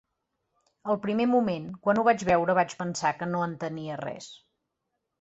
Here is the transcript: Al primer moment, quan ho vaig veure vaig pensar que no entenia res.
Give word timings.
Al 0.93 0.97
primer 1.03 1.27
moment, 1.33 1.69
quan 1.85 2.01
ho 2.03 2.07
vaig 2.09 2.27
veure 2.33 2.57
vaig 2.63 2.75
pensar 2.83 3.15
que 3.23 3.31
no 3.37 3.47
entenia 3.53 4.03
res. 4.07 4.35